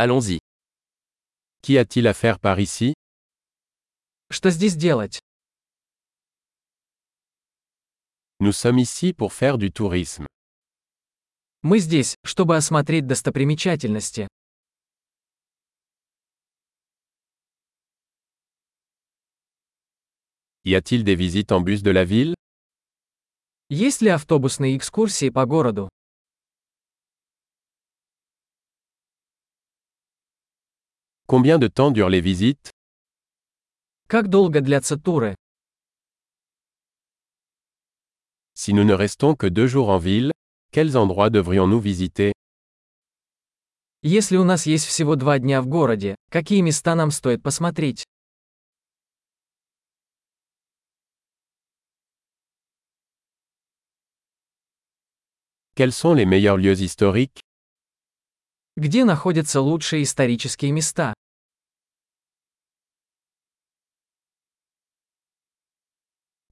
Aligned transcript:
Allons-y. 0.00 0.38
Qu'y 1.60 1.76
a-t-il 1.76 2.06
à 2.06 2.14
faire 2.14 2.38
par 2.38 2.60
ici 2.60 2.94
Что 4.30 4.50
здесь 4.50 4.76
делать? 4.76 5.18
Nous 8.38 8.52
sommes 8.52 8.78
ici 8.78 9.12
pour 9.12 9.32
faire 9.32 9.58
du 9.58 9.72
tourisme. 9.72 10.26
Мы 11.62 11.80
здесь, 11.80 12.14
чтобы 12.24 12.56
осмотреть 12.56 13.08
достопримечательности. 13.08 14.28
Y 20.62 20.76
a-t-il 20.76 21.02
des 21.02 21.16
visites 21.16 21.50
en 21.50 21.60
bus 21.60 21.82
de 21.82 21.90
la 21.90 22.04
ville 22.04 22.34
Есть 23.68 24.00
ли 24.00 24.10
автобусные 24.10 24.76
экскурсии 24.76 25.30
по 25.30 25.44
городу? 25.44 25.88
Combien 31.30 31.58
de 31.58 31.68
temps 31.68 31.90
durent 31.90 32.08
les 32.08 32.22
visites 32.22 32.70
Как 34.08 34.28
долго 34.28 34.62
длятся 34.62 34.96
туры? 34.96 35.34
Si 38.54 38.72
nous 38.72 38.84
ne 38.84 38.94
restons 38.94 39.34
que 39.34 39.46
deux 39.46 39.66
jours 39.66 39.90
en 39.90 39.98
ville, 39.98 40.32
quels 40.72 40.96
endroits 40.96 41.28
devrions-nous 41.28 41.80
visiter 41.80 42.32
Если 44.02 44.38
у 44.38 44.44
нас 44.44 44.64
есть 44.64 44.86
всего 44.86 45.16
два 45.16 45.38
дня 45.38 45.60
в 45.60 45.66
городе, 45.66 46.16
какие 46.30 46.62
места 46.62 46.94
нам 46.94 47.10
стоит 47.10 47.42
посмотреть? 47.42 48.04
Quels 55.76 55.92
sont 55.92 56.14
les 56.14 56.24
meilleurs 56.24 56.56
lieux 56.56 56.80
historiques 56.80 57.42
Где 58.78 59.04
находятся 59.04 59.60
лучшие 59.60 60.04
исторические 60.04 60.72
места? 60.72 61.17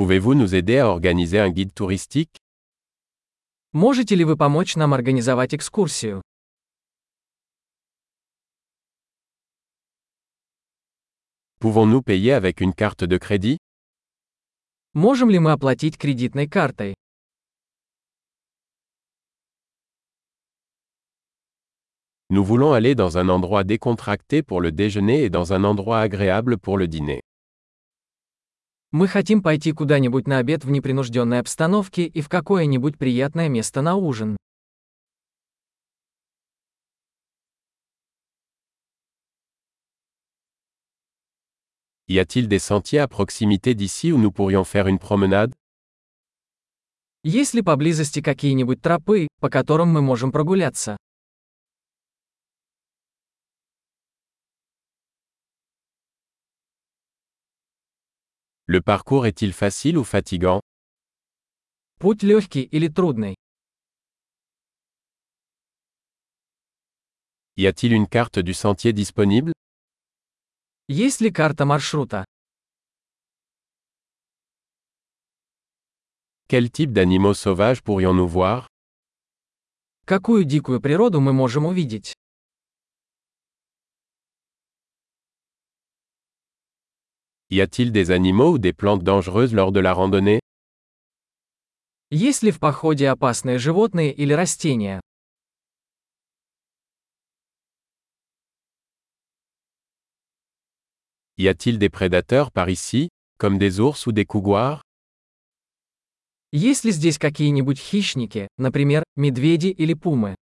Pouvez-vous 0.00 0.34
nous 0.34 0.54
aider 0.54 0.78
à 0.78 0.88
organiser 0.88 1.38
un 1.38 1.48
guide 1.48 1.72
touristique 1.72 2.36
Можете 3.72 4.14
ли 4.14 4.24
вы 4.24 4.36
помочь 4.36 4.76
нам 4.76 4.92
организовать 4.92 5.54
экскурсию? 5.54 6.20
Pouvons-nous 11.60 12.02
payer 12.02 12.34
avec 12.34 12.60
une 12.60 12.74
carte 12.74 13.04
de 13.04 13.16
crédit 13.16 13.56
Можем 14.92 15.30
ли 15.30 15.38
мы 15.38 15.52
оплатить 15.52 15.96
кредитной 15.96 16.46
картой? 16.46 16.94
Nous 22.28 22.44
voulons 22.44 22.72
aller 22.72 22.94
dans 22.94 23.16
un 23.16 23.30
endroit 23.30 23.64
décontracté 23.64 24.42
pour 24.42 24.60
le 24.60 24.72
déjeuner 24.72 25.24
et 25.24 25.30
dans 25.30 25.52
un 25.54 25.64
endroit 25.64 26.00
agréable 26.00 26.58
pour 26.58 26.76
le 26.76 26.86
dîner. 26.86 27.22
Мы 28.93 29.07
хотим 29.07 29.41
пойти 29.41 29.71
куда-нибудь 29.71 30.27
на 30.27 30.39
обед 30.39 30.65
в 30.65 30.69
непринужденной 30.69 31.39
обстановке 31.39 32.05
и 32.05 32.19
в 32.19 32.27
какое-нибудь 32.27 32.97
приятное 32.97 33.47
место 33.47 33.81
на 33.81 33.95
ужин. 33.95 34.35
Y 42.09 42.19
a-t-il 42.19 42.49
des 42.49 42.59
sentiers 42.59 42.99
à 42.99 43.07
proximité 43.07 43.73
d'ici 43.73 44.11
où 44.11 44.17
nous 44.17 44.33
pourrions 44.33 44.65
faire 44.65 44.87
une 44.87 44.99
promenade 44.99 45.53
Есть 47.23 47.53
ли 47.53 47.61
поблизости 47.61 48.21
какие-нибудь 48.21 48.81
тропы, 48.81 49.29
по 49.39 49.49
которым 49.49 49.87
мы 49.87 50.01
можем 50.01 50.33
прогуляться? 50.33 50.97
Le 58.66 58.80
parcours 58.80 59.26
est-il 59.26 59.52
facile 59.52 59.96
ou 59.96 60.04
fatigant 60.04 60.60
Путь 61.98 62.22
легкий 62.22 62.68
или 62.72 62.88
трудный? 62.88 63.36
Y 67.56 67.66
a-t-il 67.66 67.92
une 67.92 68.06
carte 68.06 68.38
du 68.38 68.52
sentier 68.54 68.92
disponible 68.92 69.52
Есть 70.88 71.20
ли 71.20 71.30
карта 71.30 71.64
маршрута? 71.64 72.24
Quel 76.48 76.70
type 76.70 76.92
d'animaux 76.92 77.34
sauvages 77.34 77.82
pourrions-nous 77.82 78.28
voir 78.28 78.68
Какую 80.04 80.44
дикую 80.44 80.80
природу 80.80 81.20
мы 81.20 81.32
можем 81.32 81.66
увидеть? 81.66 82.14
Y 87.53 87.59
a-t-il 87.59 87.91
des 87.91 88.11
animaux 88.11 88.53
ou 88.53 88.57
des 88.59 88.71
plantes 88.71 89.03
dangereuses 89.03 89.53
lors 89.53 89.73
de 89.73 89.81
la 89.81 89.93
randonnée 89.93 90.39
Есть 92.09 92.43
ли 92.43 92.51
в 92.51 92.61
походе 92.61 93.09
опасные 93.09 93.57
животные 93.57 94.13
или 94.13 94.31
растения? 94.31 95.01
Y 101.37 101.49
a-t-il 101.49 101.77
des 101.77 101.89
prédateurs 101.89 102.51
par 102.51 102.69
ici, 102.69 103.09
comme 103.37 103.57
des 103.57 103.81
ours 103.81 104.07
ou 104.07 104.13
des 104.13 104.25
couguars 104.25 104.81
Есть 106.53 106.85
ли 106.85 106.91
здесь 106.91 107.17
какие-нибудь 107.17 107.79
хищники, 107.79 108.47
например, 108.57 109.03
медведи 109.17 109.67
или 109.67 109.93
пумы? 109.93 110.35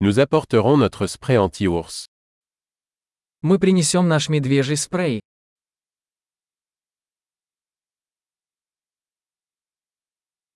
Nous 0.00 0.18
apporterons 0.18 0.76
notre 0.76 1.06
spray 1.06 1.36
anti-ours. 1.36 2.06
Мы 3.42 3.58
принесем 3.58 4.08
наш 4.08 4.28
медвежий 4.28 4.76
спрей. 4.76 5.22